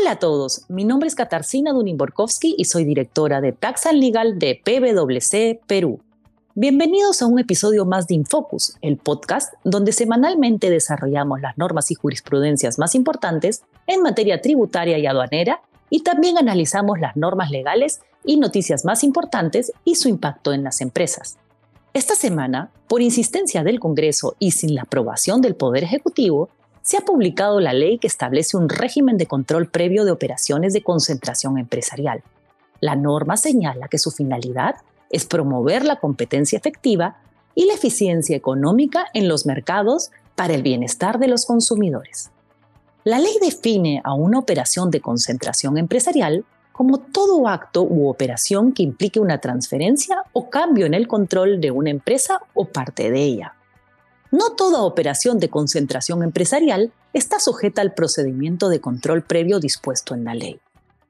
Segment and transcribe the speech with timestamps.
[0.00, 4.38] Hola a todos, mi nombre es Katarzyna Dunin-Borkowski y soy directora de Tax and Legal
[4.38, 6.00] de PwC Perú.
[6.54, 11.96] Bienvenidos a un episodio más de Infocus, el podcast donde semanalmente desarrollamos las normas y
[11.96, 18.38] jurisprudencias más importantes en materia tributaria y aduanera y también analizamos las normas legales y
[18.38, 21.36] noticias más importantes y su impacto en las empresas.
[21.92, 26.48] Esta semana, por insistencia del Congreso y sin la aprobación del Poder Ejecutivo,
[26.82, 30.82] se ha publicado la ley que establece un régimen de control previo de operaciones de
[30.82, 32.22] concentración empresarial.
[32.80, 34.76] La norma señala que su finalidad
[35.10, 37.18] es promover la competencia efectiva
[37.54, 42.30] y la eficiencia económica en los mercados para el bienestar de los consumidores.
[43.04, 48.82] La ley define a una operación de concentración empresarial como todo acto u operación que
[48.82, 53.54] implique una transferencia o cambio en el control de una empresa o parte de ella.
[54.32, 60.24] No toda operación de concentración empresarial está sujeta al procedimiento de control previo dispuesto en
[60.24, 60.60] la ley.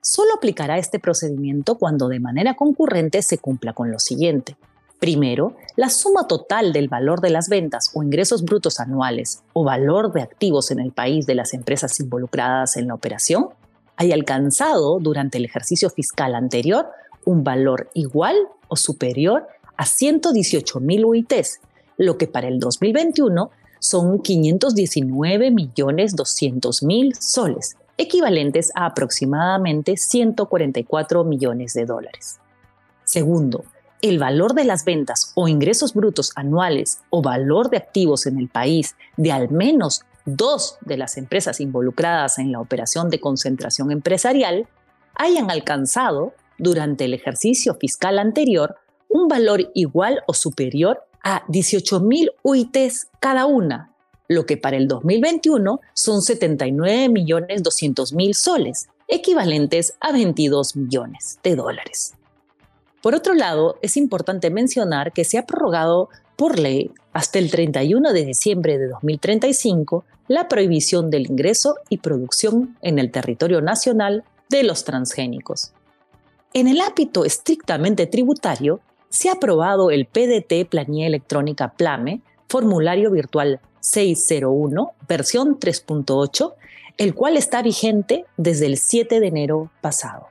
[0.00, 4.56] Solo aplicará este procedimiento cuando de manera concurrente se cumpla con lo siguiente.
[5.00, 10.12] Primero, la suma total del valor de las ventas o ingresos brutos anuales o valor
[10.12, 13.48] de activos en el país de las empresas involucradas en la operación
[13.96, 16.86] haya alcanzado durante el ejercicio fiscal anterior
[17.24, 18.36] un valor igual
[18.68, 21.60] o superior a 118.000 UITs
[21.98, 31.24] lo que para el 2021 son 519 millones 200 mil soles, equivalentes a aproximadamente 144
[31.24, 32.38] millones de dólares.
[33.04, 33.64] Segundo,
[34.00, 38.48] el valor de las ventas o ingresos brutos anuales o valor de activos en el
[38.48, 44.68] país de al menos dos de las empresas involucradas en la operación de concentración empresarial
[45.14, 48.76] hayan alcanzado durante el ejercicio fiscal anterior
[49.08, 53.92] un valor igual o superior a 18.000 UITs cada una,
[54.28, 62.14] lo que para el 2021 son 79.200.000 soles, equivalentes a 22 millones de dólares.
[63.02, 68.14] Por otro lado, es importante mencionar que se ha prorrogado por ley hasta el 31
[68.14, 74.62] de diciembre de 2035 la prohibición del ingreso y producción en el territorio nacional de
[74.62, 75.72] los transgénicos.
[76.54, 83.60] En el ámbito estrictamente tributario, se ha aprobado el PDT Planilla Electrónica PLAME, formulario virtual
[83.80, 86.54] 601, versión 3.8,
[86.98, 90.28] el cual está vigente desde el 7 de enero pasado.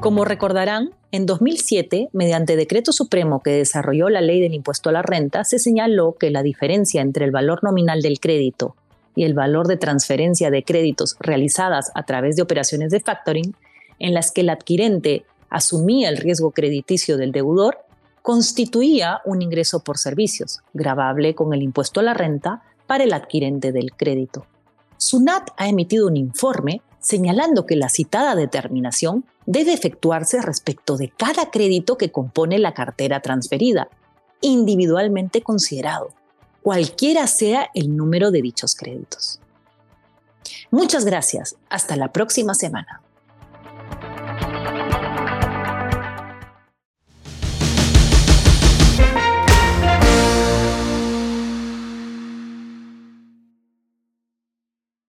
[0.00, 5.02] Como recordarán, en 2007, mediante decreto supremo que desarrolló la ley del impuesto a la
[5.02, 8.76] renta, se señaló que la diferencia entre el valor nominal del crédito
[9.14, 13.54] y el valor de transferencia de créditos realizadas a través de operaciones de factoring,
[13.98, 17.78] en las que el adquirente asumía el riesgo crediticio del deudor,
[18.20, 23.72] constituía un ingreso por servicios, grabable con el impuesto a la renta para el adquirente
[23.72, 24.46] del crédito.
[24.98, 31.50] SUNAT ha emitido un informe señalando que la citada determinación debe efectuarse respecto de cada
[31.50, 33.88] crédito que compone la cartera transferida,
[34.40, 36.10] individualmente considerado,
[36.62, 39.40] cualquiera sea el número de dichos créditos.
[40.70, 41.56] Muchas gracias.
[41.70, 43.00] Hasta la próxima semana.